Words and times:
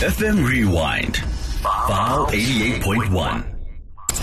FM 0.00 0.44
Rewind. 0.44 1.16
File 1.62 2.26
88.1. 2.26 3.53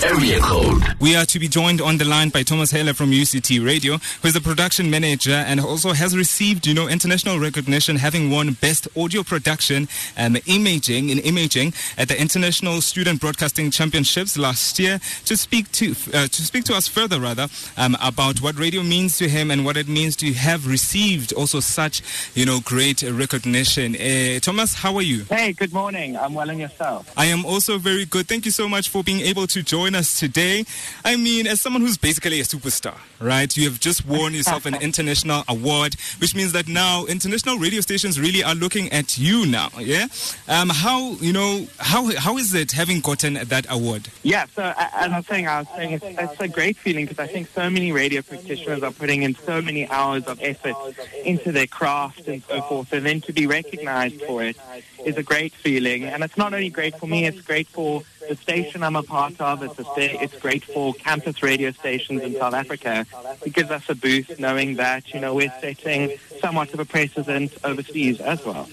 Area 0.04 0.40
code. 0.40 0.82
We 1.00 1.16
are 1.16 1.26
to 1.26 1.38
be 1.38 1.48
joined 1.48 1.80
on 1.80 1.98
the 1.98 2.06
line 2.06 2.30
by 2.30 2.42
Thomas 2.42 2.72
Hele 2.72 2.94
from 2.94 3.12
UCT 3.12 3.64
Radio, 3.64 3.98
who 3.98 4.28
is 4.30 4.34
the 4.34 4.42
production 4.42 4.90
manager 4.90 5.32
and 5.32 5.60
also 5.60 5.92
has 5.94 6.18
received, 6.18 6.66
you 6.66 6.74
know, 6.74 6.88
international 6.88 7.38
recognition, 7.40 7.98
having 7.98 8.32
won 8.32 8.54
Best 8.54 8.88
Audio 8.98 9.22
Production 9.22 9.88
and 10.18 10.42
Imaging 10.48 11.10
in 11.10 11.20
Imaging 11.20 11.74
at 12.00 12.08
the 12.08 12.20
International 12.20 12.82
Student 12.82 13.22
Broadcasting 13.22 13.70
Championships 13.70 14.40
last 14.40 14.80
year. 14.80 15.00
To 15.26 15.38
speak 15.38 15.72
to 15.74 15.92
uh, 16.14 16.28
to 16.28 16.42
speak 16.42 16.64
to 16.66 16.74
us 16.74 16.88
further, 16.88 17.20
rather, 17.20 17.48
um, 17.78 17.96
about 18.02 18.42
what 18.42 18.58
radio 18.58 18.82
means 18.82 19.20
to 19.20 19.30
him 19.30 19.52
and 19.52 19.64
what 19.64 19.78
it 19.78 19.88
means 19.88 20.16
to 20.18 20.34
have 20.34 20.66
received 20.66 21.32
also 21.34 21.60
such, 21.60 22.02
you 22.34 22.46
know, 22.46 22.60
great 22.62 23.04
recognition. 23.04 23.96
Uh, 23.96 24.40
Thomas, 24.40 24.74
how 24.74 24.96
are 24.96 25.04
you? 25.04 25.26
Hey, 25.26 25.54
good 25.54 25.74
morning. 25.74 26.18
I'm 26.18 26.34
well 26.34 26.50
and 26.50 26.60
yourself. 26.60 27.12
I 27.16 27.26
am 27.26 27.46
also 27.46 27.78
very 27.78 28.06
good. 28.06 28.28
Thank 28.28 28.46
you 28.46 28.52
so 28.52 28.68
much 28.68 28.90
for 28.90 29.04
being 29.04 29.22
able 29.22 29.46
to 29.46 29.62
join 29.62 29.91
us 29.96 30.20
today. 30.20 30.66
I 31.04 31.16
mean, 31.16 31.48
as 31.48 31.62
someone 31.62 31.82
who's 31.82 31.98
basically 31.98 32.40
a 32.40 32.44
superstar, 32.44 32.98
right? 33.20 33.56
You 33.56 33.70
have 33.70 33.80
just 33.80 34.06
won 34.06 34.34
yourself 34.34 34.66
an 34.66 34.76
international 34.76 35.44
award, 35.48 35.96
which 36.20 36.36
means 36.36 36.54
that 36.54 36.68
now 36.68 37.06
international 37.06 37.58
radio 37.58 37.82
stations 37.82 38.20
really 38.20 38.44
are 38.44 38.56
looking 38.56 38.92
at 38.92 39.18
you 39.18 39.46
now. 39.46 39.70
Yeah. 39.78 40.08
Um, 40.48 40.70
how 40.70 41.12
you 41.14 41.34
know 41.34 41.68
how 41.78 42.16
how 42.18 42.38
is 42.38 42.54
it 42.54 42.72
having 42.72 43.00
gotten 43.00 43.34
that 43.36 43.66
award? 43.70 44.10
Yeah. 44.24 44.46
So 44.56 44.74
as 44.78 45.12
I 45.12 45.18
was 45.18 45.28
saying, 45.28 45.48
I 45.48 45.60
was 45.60 45.68
saying 45.76 45.94
it's, 45.94 46.06
it's 46.06 46.40
a 46.40 46.48
great 46.48 46.78
feeling 46.78 47.06
because 47.06 47.20
I 47.20 47.28
think 47.28 47.48
so 47.50 47.70
many 47.70 47.92
radio 47.92 48.22
practitioners 48.22 48.84
are 48.84 48.92
putting 48.92 49.24
in 49.24 49.36
so 49.36 49.62
many 49.62 49.88
hours 49.90 50.26
of 50.26 50.40
effort 50.42 50.76
into 51.24 51.52
their 51.52 51.68
craft 51.68 52.28
and 52.28 52.44
so 52.44 52.62
forth, 52.64 52.94
and 52.94 53.06
then 53.06 53.22
to 53.22 53.34
be 53.34 53.48
recognised 53.48 54.22
for 54.24 54.44
it 54.44 54.58
is 55.06 55.18
a 55.18 55.24
great 55.24 55.54
feeling. 55.54 56.04
And 56.06 56.24
it's 56.24 56.38
not 56.38 56.54
only 56.54 56.70
great 56.70 56.98
for 56.98 57.08
me; 57.08 57.26
it's 57.26 57.42
great 57.42 57.68
for 57.68 58.04
the 58.32 58.38
station 58.38 58.82
I'm 58.82 58.96
a 58.96 59.04
part 59.04 59.42
of. 59.42 59.62
It's 59.62 59.78
a 59.78 59.84
sta- 59.84 60.18
it's 60.22 60.38
great 60.40 60.64
for 60.64 60.94
campus 60.94 61.44
radio 61.44 61.72
stations 61.72 62.22
in 62.22 62.34
South 62.36 62.54
Africa. 62.54 63.06
It 63.46 63.52
gives 63.52 63.70
us 63.72 63.84
a 63.90 63.96
boost 63.96 64.40
knowing 64.40 64.76
that 64.76 65.14
you 65.14 65.20
know 65.20 65.34
we're 65.36 65.54
setting 65.60 66.18
somewhat 66.40 66.74
of 66.74 66.80
a 66.80 66.86
precedent 66.86 67.52
overseas 67.66 68.22
as 68.22 68.46
well. 68.46 68.70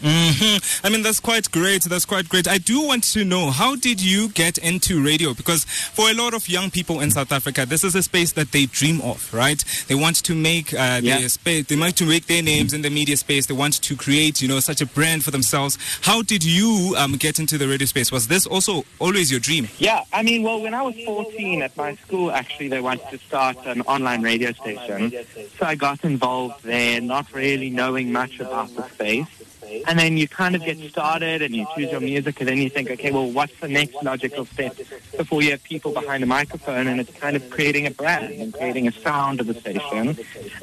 Hmm 0.00 0.56
I 0.84 0.90
mean, 0.90 1.02
that's 1.02 1.20
quite 1.20 1.50
great. 1.50 1.82
That's 1.84 2.04
quite 2.04 2.28
great. 2.28 2.46
I 2.46 2.58
do 2.58 2.82
want 2.86 3.04
to 3.12 3.24
know 3.24 3.50
how 3.50 3.74
did 3.76 4.00
you 4.00 4.28
get 4.30 4.58
into 4.58 5.02
radio? 5.04 5.34
Because 5.34 5.64
for 5.64 6.08
a 6.10 6.14
lot 6.14 6.34
of 6.34 6.48
young 6.48 6.70
people 6.70 7.00
in 7.00 7.10
South 7.10 7.32
Africa, 7.32 7.66
this 7.66 7.82
is 7.84 7.94
a 7.94 8.02
space 8.02 8.32
that 8.32 8.52
they 8.52 8.66
dream 8.66 9.00
of, 9.00 9.32
right? 9.34 9.62
They 9.88 9.94
want 9.94 10.16
to 10.24 10.34
make 10.34 10.72
uh, 10.72 11.00
Yeah. 11.02 11.18
their 11.18 11.28
space. 11.28 11.66
They 11.66 11.76
want 11.76 11.96
to 11.96 12.04
make 12.06 12.26
their 12.26 12.42
names 12.42 12.72
in 12.72 12.82
the 12.82 12.90
media 12.90 13.16
space. 13.16 13.46
They 13.46 13.54
want 13.54 13.82
to 13.82 13.96
create, 13.96 14.40
you 14.40 14.48
know, 14.48 14.60
such 14.60 14.80
a 14.80 14.86
brand 14.86 15.24
for 15.24 15.30
themselves. 15.30 15.78
How 16.02 16.22
did 16.22 16.44
you 16.44 16.94
um, 16.96 17.12
get 17.16 17.38
into 17.38 17.58
the 17.58 17.66
radio 17.66 17.86
space? 17.86 18.12
Was 18.12 18.28
this 18.28 18.46
also 18.46 18.84
always 19.00 19.30
your 19.30 19.40
dream? 19.40 19.68
Yeah, 19.78 20.04
I 20.12 20.22
mean, 20.22 20.42
well, 20.42 20.60
when 20.60 20.74
I 20.74 20.82
was 20.82 20.94
14 21.04 21.62
at 21.62 21.76
my 21.76 21.96
school, 21.96 22.30
actually, 22.30 22.68
they 22.68 22.80
wanted 22.80 23.08
to 23.10 23.18
start 23.18 23.56
an 23.66 23.82
online 23.82 24.22
radio 24.22 24.52
station. 24.52 25.12
So 25.58 25.66
I 25.66 25.74
got 25.74 26.04
involved 26.04 26.62
there, 26.62 27.00
not 27.00 27.32
really 27.34 27.70
knowing 27.70 28.12
much 28.12 28.38
about 28.40 28.74
the 28.76 28.88
space. 28.90 29.26
And 29.86 29.98
then 29.98 30.16
you 30.16 30.28
kind 30.28 30.54
of 30.54 30.64
get 30.64 30.78
started 30.90 31.42
and 31.42 31.54
you 31.54 31.66
choose 31.74 31.90
your 31.90 32.00
music 32.00 32.40
and 32.40 32.48
then 32.48 32.58
you 32.58 32.70
think, 32.70 32.90
okay, 32.90 33.10
well, 33.10 33.30
what's 33.30 33.58
the 33.60 33.68
next 33.68 34.02
logical 34.02 34.44
step 34.46 34.76
before 35.16 35.42
you 35.42 35.50
have 35.50 35.62
people 35.62 35.92
behind 35.92 36.22
a 36.22 36.26
microphone? 36.26 36.86
And 36.86 37.00
it's 37.00 37.12
kind 37.18 37.36
of 37.36 37.48
creating 37.50 37.86
a 37.86 37.90
brand 37.90 38.32
and 38.34 38.52
creating 38.52 38.88
a 38.88 38.92
sound 38.92 39.40
of 39.40 39.46
the 39.46 39.54
station. 39.54 40.16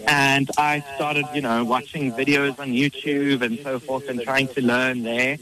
And 0.08 0.50
I 0.58 0.84
started, 0.96 1.26
you 1.34 1.42
know, 1.42 1.64
watching 1.64 2.12
videos 2.14 2.60
on 2.60 2.70
YouTube 2.70 3.42
and 3.42 3.60
so 3.60 3.80
forth 3.80 4.08
and 4.10 4.22
trying 4.22 4.48
to 4.50 4.62
learn 4.62 5.04
there. 5.04 5.38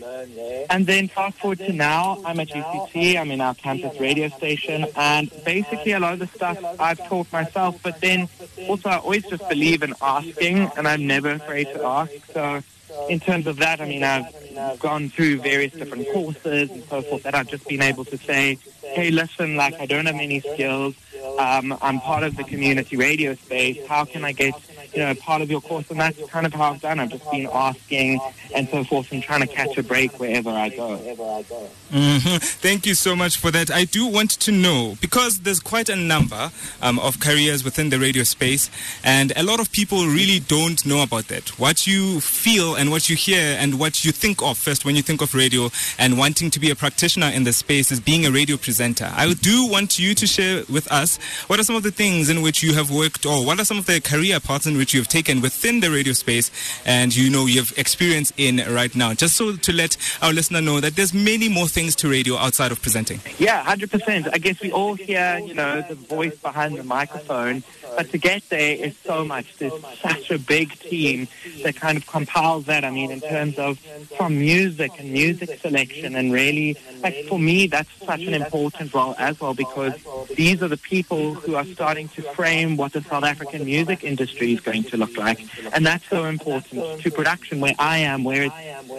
And 0.69 0.85
then 0.85 1.07
fast 1.07 1.37
forward 1.37 1.59
to 1.59 1.73
now, 1.73 2.21
I'm 2.25 2.39
at 2.39 2.49
UCT, 2.49 3.17
I'm 3.17 3.31
in 3.31 3.41
our 3.41 3.55
campus 3.55 3.99
radio 3.99 4.29
station, 4.29 4.85
and 4.95 5.31
basically 5.43 5.91
a 5.93 5.99
lot 5.99 6.13
of 6.13 6.19
the 6.19 6.27
stuff 6.27 6.57
I've 6.79 7.03
taught 7.07 7.31
myself, 7.31 7.79
but 7.83 7.99
then 8.01 8.27
also 8.67 8.89
I 8.89 8.97
always 8.97 9.25
just 9.25 9.47
believe 9.49 9.83
in 9.83 9.93
asking, 10.01 10.71
and 10.77 10.87
I'm 10.87 11.07
never 11.07 11.31
afraid 11.31 11.65
to 11.73 11.83
ask. 11.85 12.11
So 12.33 12.61
in 13.09 13.19
terms 13.19 13.47
of 13.47 13.57
that, 13.57 13.81
I 13.81 13.85
mean, 13.85 14.03
I've 14.03 14.79
gone 14.79 15.09
through 15.09 15.39
various 15.39 15.73
different 15.73 16.07
courses 16.11 16.71
and 16.71 16.83
so 16.85 17.01
forth 17.01 17.23
that 17.23 17.35
I've 17.35 17.47
just 17.47 17.67
been 17.67 17.81
able 17.81 18.05
to 18.05 18.17
say, 18.17 18.57
hey, 18.81 19.11
listen, 19.11 19.55
like 19.55 19.79
I 19.79 19.85
don't 19.85 20.05
have 20.05 20.15
any 20.15 20.39
skills. 20.39 20.95
Um, 21.39 21.77
I'm 21.81 21.99
part 21.99 22.23
of 22.23 22.35
the 22.35 22.43
community 22.43 22.95
radio 22.95 23.33
space. 23.35 23.85
How 23.87 24.05
can 24.05 24.23
I 24.23 24.31
get, 24.31 24.53
you 24.93 24.99
know, 24.99 25.13
part 25.15 25.41
of 25.41 25.49
your 25.49 25.61
course? 25.61 25.89
And 25.89 25.99
that's 25.99 26.19
kind 26.29 26.45
of 26.45 26.53
how 26.53 26.71
I've 26.73 26.81
done. 26.81 26.99
I've 26.99 27.09
just 27.09 27.29
been 27.31 27.47
asking 27.51 28.19
and 28.55 28.67
so 28.69 28.83
forth 28.83 29.11
and 29.11 29.21
trying 29.23 29.41
to 29.41 29.47
catch 29.47 29.77
a 29.77 29.83
break 29.83 30.19
wherever 30.19 30.49
I 30.49 30.69
go. 30.69 30.97
hmm 30.97 32.17
Thank 32.17 32.85
you 32.85 32.95
so 32.95 33.15
much 33.15 33.37
for 33.37 33.51
that. 33.51 33.71
I 33.71 33.85
do 33.85 34.07
want 34.07 34.31
to 34.31 34.51
know 34.51 34.95
because 35.01 35.39
there's 35.41 35.59
quite 35.59 35.89
a 35.89 35.95
number 35.95 36.51
um, 36.81 36.99
of 36.99 37.19
careers 37.19 37.63
within 37.63 37.89
the 37.89 37.99
radio 37.99 38.23
space, 38.23 38.69
and 39.03 39.33
a 39.35 39.43
lot 39.43 39.59
of 39.59 39.71
people 39.71 40.05
really 40.05 40.39
don't 40.39 40.85
know 40.85 41.03
about 41.03 41.27
that. 41.27 41.49
What 41.59 41.87
you 41.87 42.19
feel 42.21 42.75
and 42.75 42.91
what 42.91 43.09
you 43.09 43.15
hear 43.15 43.57
and 43.59 43.79
what 43.79 44.05
you 44.05 44.11
think 44.11 44.41
of 44.41 44.57
first 44.57 44.85
when 44.85 44.95
you 44.95 45.01
think 45.01 45.21
of 45.21 45.33
radio 45.33 45.69
and 45.97 46.17
wanting 46.17 46.49
to 46.51 46.59
be 46.59 46.69
a 46.71 46.75
practitioner 46.75 47.27
in 47.27 47.43
the 47.43 47.53
space 47.53 47.91
is 47.91 47.99
being 47.99 48.25
a 48.25 48.31
radio 48.31 48.57
presenter. 48.57 49.11
I 49.15 49.33
do 49.33 49.67
want 49.67 49.99
you 49.99 50.13
to 50.15 50.27
share 50.27 50.63
with 50.69 50.91
us 50.91 51.17
what 51.47 51.59
are 51.59 51.63
some 51.63 51.75
of 51.75 51.83
the 51.83 51.91
things 51.91 52.29
in 52.29 52.41
which 52.41 52.63
you 52.63 52.73
have 52.73 52.89
worked, 52.91 53.25
or 53.25 53.45
what 53.45 53.59
are 53.59 53.65
some 53.65 53.77
of 53.77 53.85
the 53.85 53.99
career 54.01 54.39
paths 54.39 54.65
in 54.65 54.77
which 54.83 54.93
you 54.93 54.99
have 54.99 55.07
taken 55.07 55.39
within 55.39 55.79
the 55.79 55.89
radio 55.89 56.11
space, 56.11 56.51
and 56.85 57.15
you 57.15 57.29
know 57.29 57.45
you 57.45 57.59
have 57.61 57.71
experience 57.77 58.33
in 58.35 58.57
right 58.69 58.93
now. 58.93 59.13
Just 59.13 59.35
so 59.35 59.55
to 59.55 59.71
let 59.71 59.95
our 60.21 60.33
listener 60.33 60.59
know 60.59 60.81
that 60.81 60.97
there's 60.97 61.13
many 61.13 61.47
more 61.47 61.69
things 61.69 61.95
to 61.95 62.09
radio 62.09 62.35
outside 62.35 62.69
of 62.69 62.81
presenting. 62.81 63.21
Yeah, 63.39 63.63
hundred 63.63 63.91
percent. 63.91 64.27
I 64.33 64.39
guess 64.39 64.59
we 64.59 64.73
all 64.73 64.95
hear, 64.95 65.39
you 65.39 65.53
know, 65.53 65.81
the 65.87 65.95
voice 65.95 66.35
behind 66.35 66.75
the 66.75 66.83
microphone, 66.83 67.63
but 67.95 68.09
to 68.11 68.17
get 68.17 68.47
there 68.49 68.75
is 68.75 68.97
so 68.97 69.23
much. 69.25 69.57
There's 69.57 69.73
such 69.99 70.31
a 70.31 70.39
big 70.39 70.77
team 70.79 71.27
that 71.63 71.75
kind 71.75 71.97
of 71.97 72.07
compiles 72.07 72.65
that. 72.65 72.83
I 72.83 72.91
mean, 72.91 73.11
in 73.11 73.21
terms 73.21 73.57
of 73.57 73.79
from 74.17 74.39
music 74.39 74.91
and 74.99 75.11
music 75.11 75.59
selection, 75.59 76.15
and 76.15 76.31
really, 76.31 76.77
like 77.01 77.25
for 77.25 77.39
me, 77.39 77.67
that's 77.67 77.89
such 78.05 78.21
an 78.21 78.33
important 78.33 78.93
role 78.93 79.15
as 79.17 79.39
well 79.39 79.53
because 79.53 79.93
these 80.35 80.61
are 80.61 80.67
the 80.67 80.77
people 80.77 81.33
who 81.33 81.55
are 81.55 81.65
starting 81.65 82.07
to 82.09 82.21
frame 82.21 82.77
what 82.77 82.93
the 82.93 83.01
South 83.01 83.23
African 83.23 83.65
music 83.65 84.03
industry 84.03 84.53
is 84.53 84.59
going 84.59 84.83
to 84.85 84.97
look 84.97 85.15
like, 85.17 85.45
and 85.73 85.85
that's 85.85 86.07
so 86.09 86.25
important 86.25 87.01
to 87.01 87.11
production 87.11 87.59
where 87.59 87.75
I 87.79 87.99
am, 87.99 88.23
where 88.23 88.43
it's, 88.43 88.55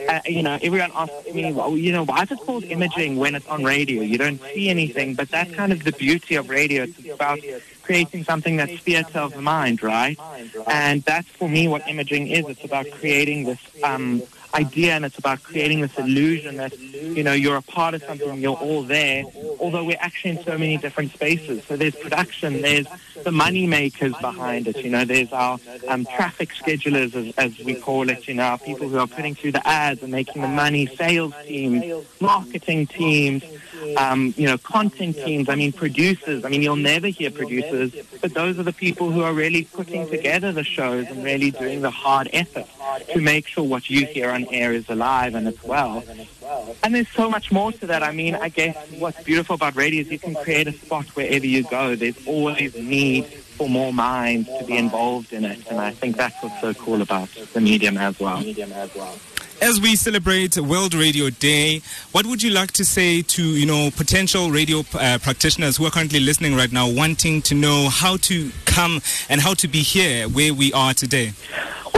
uh, 0.08 0.20
you 0.26 0.42
know, 0.42 0.58
everyone 0.62 0.90
asks 0.94 1.32
me, 1.32 1.52
well, 1.52 1.76
you 1.76 1.92
know, 1.92 2.04
why 2.04 2.22
is 2.22 2.30
it 2.30 2.40
called 2.40 2.64
imaging 2.64 3.16
when 3.16 3.34
it's 3.34 3.46
on 3.46 3.64
radio? 3.64 4.02
You 4.02 4.18
don't 4.18 4.40
see 4.54 4.68
anything, 4.68 5.14
but 5.14 5.30
that's 5.30 5.52
kind 5.54 5.72
of 5.72 5.84
the 5.84 5.92
beauty 5.92 6.34
of 6.36 6.48
radio. 6.48 6.84
It's 6.84 7.03
about 7.14 7.38
creating 7.82 8.24
something 8.24 8.56
that's 8.56 8.78
theatre 8.80 9.18
of 9.18 9.32
the 9.32 9.42
mind, 9.42 9.82
right? 9.82 10.18
And 10.66 11.02
that's 11.02 11.28
for 11.28 11.48
me 11.48 11.68
what 11.68 11.86
imaging 11.88 12.28
is. 12.28 12.46
It's 12.48 12.64
about 12.64 12.86
creating 12.90 13.44
this 13.44 13.58
um, 13.82 14.22
idea 14.54 14.92
and 14.94 15.04
it's 15.04 15.18
about 15.18 15.42
creating 15.42 15.80
this 15.80 15.96
illusion 15.98 16.56
that, 16.56 16.72
you 17.04 17.22
know, 17.22 17.32
you're 17.32 17.56
a 17.56 17.62
part 17.62 17.94
of 17.94 18.02
something, 18.02 18.40
you're 18.40 18.56
all 18.56 18.82
there, 18.82 19.24
although 19.60 19.84
we're 19.84 19.96
actually 20.00 20.32
in 20.32 20.44
so 20.44 20.58
many 20.58 20.76
different 20.76 21.12
spaces. 21.12 21.64
So 21.64 21.76
there's 21.76 21.94
production, 21.94 22.62
there's 22.62 22.86
the 23.22 23.32
money 23.32 23.66
makers 23.66 24.14
behind 24.20 24.68
it, 24.68 24.76
you 24.84 24.90
know, 24.90 25.04
there's 25.04 25.32
our 25.32 25.58
um, 25.88 26.04
traffic 26.04 26.50
schedulers, 26.50 27.14
as, 27.14 27.34
as 27.36 27.58
we 27.64 27.74
call 27.74 28.08
it, 28.10 28.26
you 28.28 28.34
know, 28.34 28.44
our 28.44 28.58
people 28.58 28.88
who 28.88 28.98
are 28.98 29.06
putting 29.06 29.34
through 29.34 29.52
the 29.52 29.66
ads 29.66 30.02
and 30.02 30.12
making 30.12 30.42
the 30.42 30.48
money, 30.48 30.86
sales 30.86 31.34
teams, 31.46 32.04
marketing 32.20 32.86
teams, 32.86 33.42
um, 33.96 34.34
you 34.36 34.46
know, 34.46 34.58
content 34.58 35.16
teams, 35.16 35.48
I 35.48 35.54
mean, 35.54 35.72
producers. 35.72 36.44
I 36.44 36.48
mean, 36.48 36.62
you'll 36.62 36.76
never 36.76 37.08
hear 37.08 37.30
producers, 37.30 37.92
but 38.20 38.34
those 38.34 38.58
are 38.58 38.62
the 38.62 38.72
people 38.72 39.10
who 39.10 39.22
are 39.22 39.32
really 39.32 39.64
putting 39.64 40.08
together 40.08 40.52
the 40.52 40.64
shows 40.64 41.06
and 41.08 41.24
really 41.24 41.50
doing 41.50 41.82
the 41.82 41.90
hard 41.90 42.28
effort 42.32 42.66
to 43.12 43.20
make 43.20 43.46
sure 43.46 43.64
what 43.64 43.88
you 43.90 44.06
hear 44.06 44.30
on 44.30 44.46
air 44.50 44.72
is 44.72 44.88
alive 44.88 45.34
and 45.34 45.48
it's 45.48 45.62
well. 45.64 46.02
And 46.82 46.94
there's 46.94 47.08
so 47.08 47.30
much 47.30 47.50
more 47.50 47.72
to 47.72 47.86
that. 47.86 48.02
I 48.02 48.12
mean, 48.12 48.34
I 48.34 48.48
guess 48.48 48.76
what's 48.98 49.22
beautiful 49.22 49.54
about 49.54 49.76
radio 49.76 50.02
is 50.02 50.10
you 50.10 50.18
can 50.18 50.34
create 50.34 50.68
a 50.68 50.72
spot 50.72 51.06
wherever 51.16 51.46
you 51.46 51.62
go. 51.64 51.94
There's 51.96 52.26
always 52.26 52.74
need 52.76 53.26
for 53.26 53.68
more 53.68 53.92
minds 53.92 54.48
to 54.58 54.64
be 54.64 54.76
involved 54.76 55.32
in 55.32 55.44
it. 55.44 55.66
And 55.70 55.80
I 55.80 55.92
think 55.92 56.16
that's 56.16 56.42
what's 56.42 56.60
so 56.60 56.74
cool 56.74 57.02
about 57.02 57.28
the 57.52 57.60
medium 57.60 57.96
as 57.96 58.18
well. 58.18 58.42
As 59.62 59.80
we 59.80 59.96
celebrate 59.96 60.58
World 60.58 60.94
Radio 60.94 61.30
Day, 61.30 61.80
what 62.12 62.26
would 62.26 62.42
you 62.42 62.50
like 62.50 62.72
to 62.72 62.84
say 62.84 63.22
to 63.22 63.42
you 63.42 63.64
know 63.64 63.90
potential 63.96 64.50
radio 64.50 64.80
uh, 64.94 65.18
practitioners 65.22 65.76
who 65.76 65.86
are 65.86 65.90
currently 65.90 66.20
listening 66.20 66.54
right 66.54 66.70
now, 66.72 66.90
wanting 66.90 67.40
to 67.42 67.54
know 67.54 67.88
how 67.88 68.16
to 68.18 68.50
come 68.66 69.00
and 69.28 69.40
how 69.40 69.54
to 69.54 69.68
be 69.68 69.78
here 69.78 70.28
where 70.28 70.52
we 70.52 70.72
are 70.72 70.92
today? 70.92 71.32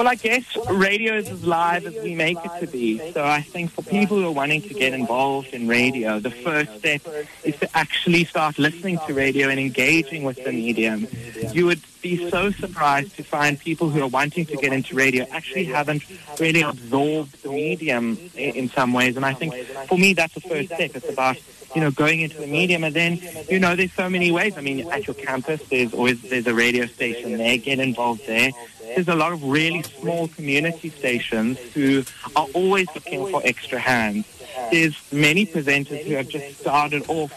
Well, 0.06 0.12
I 0.12 0.14
guess 0.14 0.56
radio 0.70 1.16
is 1.16 1.28
as 1.28 1.44
live 1.44 1.84
as 1.84 1.94
we 2.00 2.14
make 2.14 2.38
it 2.44 2.60
to 2.60 2.68
be. 2.68 3.10
So 3.10 3.24
I 3.24 3.42
think 3.42 3.72
for 3.72 3.82
people 3.82 4.16
who 4.16 4.26
are 4.28 4.30
wanting 4.30 4.62
to 4.62 4.72
get 4.72 4.92
involved 4.92 5.48
in 5.48 5.66
radio, 5.66 6.20
the 6.20 6.30
first 6.30 6.78
step 6.78 7.00
is 7.42 7.56
to 7.56 7.68
actually 7.76 8.24
start 8.24 8.56
listening 8.56 9.00
to 9.08 9.14
radio 9.14 9.48
and 9.48 9.58
engaging 9.58 10.22
with 10.22 10.44
the 10.44 10.52
medium. 10.52 11.08
You 11.50 11.66
would 11.66 11.82
be 12.02 12.30
so 12.30 12.52
surprised 12.52 13.16
to 13.16 13.24
find 13.24 13.58
people 13.58 13.90
who 13.90 14.00
are 14.00 14.06
wanting 14.06 14.46
to 14.46 14.56
get 14.56 14.72
into 14.72 14.94
radio 14.94 15.26
actually 15.32 15.64
haven't 15.64 16.04
really 16.38 16.62
absorbed 16.62 17.42
the 17.42 17.48
medium 17.48 18.16
in, 18.36 18.68
some 18.68 18.92
ways. 18.92 19.16
And 19.16 19.26
I 19.26 19.34
think 19.34 19.56
for 19.88 19.98
me, 19.98 20.12
that's 20.12 20.34
the 20.34 20.40
first 20.40 20.68
step. 20.68 20.94
It's 20.94 21.08
about 21.08 21.36
you 21.74 21.80
know, 21.82 21.90
going 21.90 22.20
into 22.20 22.38
the 22.38 22.46
medium. 22.46 22.84
And 22.84 22.94
then, 22.94 23.20
you 23.50 23.58
know, 23.58 23.76
there's 23.76 23.92
so 23.92 24.08
many 24.08 24.30
ways. 24.30 24.56
I 24.56 24.62
mean, 24.62 24.90
at 24.90 25.06
your 25.06 25.14
campus, 25.14 25.60
there's 25.68 25.92
always 25.92 26.22
there's 26.22 26.46
a 26.46 26.54
radio 26.54 26.86
station 26.86 27.36
there. 27.36 27.58
Get 27.58 27.80
involved 27.80 28.26
there. 28.26 28.52
There's 28.96 29.08
a 29.08 29.14
lot 29.14 29.32
of 29.34 29.44
really 29.44 29.82
small 29.82 30.26
community 30.28 30.88
stations 30.88 31.58
who 31.74 32.02
are 32.34 32.46
always 32.54 32.86
looking 32.94 33.26
for 33.26 33.42
extra 33.44 33.78
hands. 33.78 34.24
There's 34.70 34.96
many 35.12 35.44
presenters 35.44 36.02
who 36.02 36.14
have 36.14 36.30
just 36.30 36.58
started 36.60 37.04
off, 37.08 37.30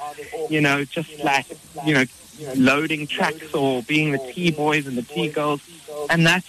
you 0.50 0.62
know, 0.62 0.86
just 0.86 1.22
like, 1.22 1.46
you 1.86 1.96
know, 1.96 2.06
loading 2.56 3.08
tracks 3.08 3.54
or 3.54 3.84
being 3.84 4.14
the 4.14 4.20
T 4.20 4.52
boys 4.52 4.88
and 4.88 4.98
the 4.98 5.02
T 5.02 5.28
girls. 5.28 5.60
And 6.10 6.26
that's 6.26 6.48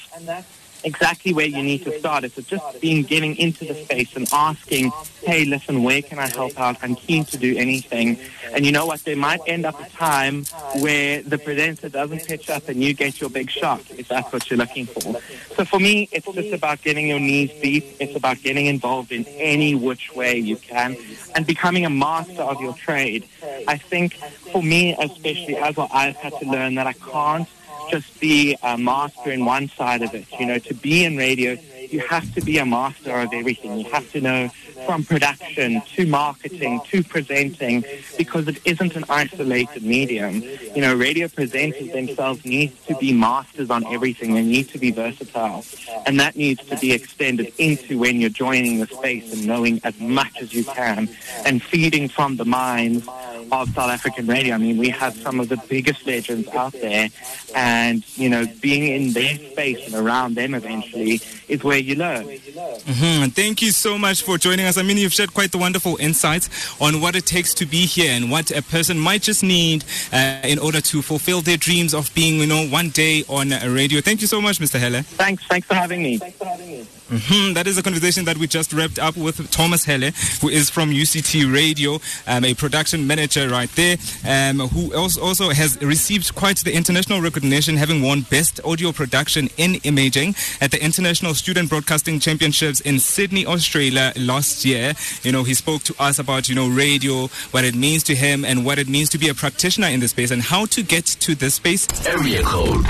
exactly 0.85 1.33
where 1.33 1.47
you 1.47 1.63
need 1.63 1.85
to 1.85 1.99
start. 1.99 2.25
It's 2.25 2.37
just 2.37 2.81
being 2.81 3.03
getting 3.03 3.37
into 3.37 3.65
the 3.65 3.75
space 3.75 4.15
and 4.17 4.29
asking, 4.33 4.91
hey, 5.25 5.45
listen, 5.45 5.83
where 5.83 6.03
can 6.03 6.19
I 6.19 6.29
help 6.29 6.59
out? 6.59 6.77
I'm 6.83 6.95
keen 6.95 7.25
to 7.27 7.37
do 7.37 7.57
anything. 7.57 8.19
And 8.53 8.67
you 8.67 8.73
know 8.73 8.87
what? 8.87 9.05
There 9.05 9.17
might 9.17 9.41
end 9.47 9.67
up 9.67 9.81
a 9.81 9.89
time 9.91 10.45
where 10.81 11.23
the 11.23 11.39
presenter 11.39 11.89
doesn't 11.89 12.27
pitch 12.27 12.51
up 12.51 12.69
and 12.69 12.83
you 12.83 12.95
get 12.95 13.21
your 13.21 13.31
big 13.31 13.51
shot, 13.51 13.83
if 13.91 14.09
that's 14.09 14.33
what 14.33 14.51
you're 14.51 14.59
looking 14.59 14.87
for. 14.87 15.21
So 15.55 15.65
for 15.65 15.79
me, 15.79 16.09
it's 16.13 16.27
just 16.27 16.53
about 16.53 16.83
getting 16.83 17.07
your 17.09 17.21
knees 17.21 17.53
deep. 17.61 17.97
It's 18.01 18.17
about 18.17 18.43
getting 18.43 18.67
involved 18.67 19.13
in 19.13 19.25
any 19.27 19.75
which 19.75 20.15
way 20.15 20.37
you 20.37 20.57
can 20.57 20.97
and 21.35 21.47
becoming 21.47 21.85
a 21.87 21.91
master 21.91 22.43
of 22.43 22.61
your 22.61 22.75
trade. 22.75 23.29
I 23.69 23.77
think 23.77 24.15
for 24.53 24.63
me, 24.63 24.97
especially 24.99 25.57
as 25.57 25.77
well, 25.77 25.89
I've 25.93 26.17
had 26.17 26.33
to 26.41 26.47
learn 26.47 26.75
that 26.77 26.87
I 26.87 26.93
can't 26.93 27.49
just 27.91 28.21
be 28.21 28.57
a 28.63 28.79
master 28.79 29.31
in 29.31 29.45
one 29.45 29.69
side 29.69 30.03
of 30.03 30.15
it. 30.15 30.27
You 30.39 30.47
know, 30.47 30.59
to 30.59 30.75
be 30.75 31.05
in 31.05 31.17
radio, 31.17 31.57
you 31.91 32.01
have 32.01 32.33
to 32.35 32.41
be 32.41 32.59
a 32.59 32.67
master 32.67 33.17
of 33.17 33.33
everything. 33.33 33.79
You 33.79 33.91
have 33.91 34.11
to 34.13 34.21
know 34.21 34.51
from 34.87 35.05
production 35.05 35.83
to 35.95 36.07
marketing 36.07 36.81
to 36.91 37.03
presenting 37.05 37.85
because 38.17 38.49
it 38.49 38.61
isn't 38.65 38.97
an 38.97 39.05
isolated 39.09 39.83
medium. 39.83 40.43
You 40.75 40.83
know, 40.83 40.95
radio 40.95 41.27
presenters 41.29 41.93
themselves 41.93 42.45
need 42.45 42.73
to 42.87 42.95
be 42.97 43.13
masters 43.13 43.71
on 43.71 43.85
everything. 43.87 44.35
They 44.35 44.43
need 44.43 44.69
to 44.71 44.79
be 44.79 44.91
versatile. 44.91 45.65
And 46.07 46.19
that 46.21 46.37
needs 46.37 46.65
to 46.67 46.77
be 46.79 46.93
extended 46.93 47.53
into 47.59 47.99
when 47.99 48.21
you're 48.21 48.31
joining 48.31 48.81
the 48.81 48.87
space 48.87 49.33
and 49.33 49.47
knowing 49.47 49.81
as 49.85 49.99
much 50.01 50.41
as 50.41 50.55
you 50.55 50.65
can 50.65 51.09
and 51.45 51.63
feeding 51.63 52.09
from 52.09 52.37
the 52.37 52.45
minds 52.45 53.07
of 53.53 53.69
South 53.75 53.91
African 53.91 54.27
radio. 54.27 54.55
I 54.55 54.59
mean, 54.59 54.79
we 54.79 54.89
have 54.91 55.17
some 55.17 55.41
of 55.41 55.49
the 55.49 55.57
biggest 55.69 56.07
legends 56.07 56.49
out 56.49 56.73
there, 56.73 57.09
and 57.55 58.05
you 58.17 58.29
know, 58.29 58.47
being 58.61 58.87
in 58.87 59.13
their 59.13 59.37
space 59.37 59.87
and 59.87 59.95
around 59.95 60.35
them 60.35 60.55
eventually 60.55 61.21
is 61.49 61.65
where 61.65 61.79
you 61.79 61.97
learn. 61.97 62.27
Mm-hmm. 62.27 63.31
Thank 63.31 63.63
you 63.63 63.73
so 63.73 63.99
much 63.99 64.23
for 64.23 64.39
joining 64.39 64.67
us. 64.67 64.79
I 64.79 64.83
mean, 64.83 64.97
you've 64.97 65.13
shared 65.13 65.35
quite 65.35 65.53
the 65.53 65.59
wonderful 65.59 65.97
insights 65.97 66.49
on 66.81 67.01
what 67.01 67.17
it 67.17 67.27
takes 67.27 67.55
to 67.55 67.67
be 67.67 67.87
here 67.87 68.13
and 68.13 68.31
what 68.31 68.51
a 68.51 68.63
person 68.63 68.99
might 68.99 69.23
just 69.23 69.43
need 69.43 69.85
uh, 70.13 70.41
in 70.45 70.59
order 70.59 70.81
to 70.81 71.03
fulfill 71.03 71.41
their 71.41 71.57
dreams 71.57 71.95
of 71.95 72.13
being, 72.15 72.41
you 72.41 72.47
know, 72.47 72.67
one 72.69 72.91
day 72.91 73.25
on 73.29 73.51
radio. 73.75 74.01
Thank 74.01 74.21
you 74.21 74.27
so 74.27 74.41
much, 74.41 74.59
Mr. 74.59 74.79
Hele. 74.79 75.03
Thanks. 75.03 75.45
Thanks 75.47 75.67
for 75.67 75.75
having 75.75 76.03
me. 76.03 76.19
Thanks 76.19 76.39
for 76.39 76.45
having 76.45 76.69
me. 76.69 76.87
Mm-hmm. 77.11 77.55
That 77.55 77.67
is 77.67 77.77
a 77.77 77.83
conversation 77.83 78.25
that 78.27 78.39
we 78.39 78.47
just 78.47 78.73
wrapped 78.73 79.01
up 79.01 79.17
with 79.17 79.51
Thomas 79.51 79.85
Hele, 79.85 80.13
who 80.41 80.49
is 80.49 80.71
from 80.71 80.91
UCT 80.91 81.53
Radio, 81.53 81.99
um, 82.29 82.45
a 82.45 82.55
production 82.55 83.05
manager 83.05 83.49
right 83.49 83.69
there, 83.71 83.97
um, 84.25 84.61
who 84.61 84.95
also 84.95 85.51
has 85.51 85.77
received 85.83 86.37
quite 86.37 86.59
the 86.59 86.73
international 86.73 87.21
recognition, 87.21 87.77
having 87.77 88.01
won 88.03 88.21
Best 88.31 88.61
Audio 88.65 88.93
Production 88.93 89.49
in 89.57 89.75
Imaging 89.83 90.37
at 90.61 90.71
the 90.71 90.81
International 90.81 91.35
Student 91.35 91.69
Broadcasting 91.69 92.21
Championships 92.21 92.81
in 92.81 93.01
Sydney, 93.01 93.45
Australia 93.45 94.13
last 94.17 94.65
year. 94.65 94.95
You 95.25 95.33
know, 95.33 95.43
he 95.43 95.55
spoke 95.55 95.83
to 95.85 95.95
us 95.99 96.21
about, 96.21 96.49
you 96.49 96.55
know, 96.55 96.69
radio, 96.69 97.27
what 97.51 97.65
it 97.65 97.75
means 97.75 98.05
to 98.05 98.15
him, 98.15 98.45
and 98.45 98.65
what 98.65 98.79
it 98.79 98.89
means 98.89 99.09
to 99.09 99.19
be 99.19 99.29
a 99.29 99.35
practitioner 99.35 99.89
in 99.89 99.99
this 99.99 100.13
space, 100.13 100.31
and 100.31 100.43
how 100.43 100.65
to 100.67 100.83
get 100.85 101.07
to 101.07 101.35
this 101.35 101.55
space. 101.55 101.89
Area 102.07 102.43
code 102.45 102.87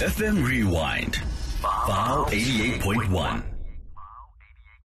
FM 0.00 0.42
Rewind. 0.42 1.20
Vow 1.66 2.26
88.1. 2.30 3.55